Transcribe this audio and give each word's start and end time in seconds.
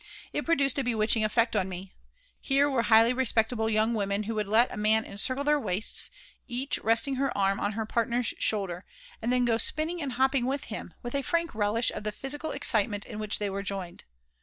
It 0.33 0.45
produced 0.45 0.79
a 0.79 0.83
bewitching 0.83 1.23
effect 1.23 1.55
on 1.55 1.69
me. 1.69 1.93
Here 2.41 2.67
were 2.67 2.81
highly 2.81 3.13
respectable 3.13 3.69
young 3.69 3.93
women 3.93 4.23
who 4.23 4.33
would 4.33 4.47
let 4.47 4.75
men 4.79 5.05
encircle 5.05 5.43
their 5.43 5.59
waists, 5.59 6.09
each 6.47 6.79
resting 6.79 7.17
her 7.17 7.31
arm 7.37 7.59
on 7.59 7.73
her 7.73 7.85
partner's 7.85 8.33
shoulder, 8.39 8.83
and 9.21 9.31
then 9.31 9.45
go 9.45 9.59
spinning 9.59 10.01
and 10.01 10.13
hopping 10.13 10.47
with 10.47 10.63
him, 10.63 10.95
with 11.03 11.13
a 11.13 11.21
frank 11.21 11.53
relish 11.53 11.91
of 11.91 12.03
the 12.03 12.11
physical 12.11 12.49
excitement 12.49 13.05
in 13.05 13.19
which 13.19 13.37
they 13.37 13.47
were 13.47 13.61
joined. 13.61 14.05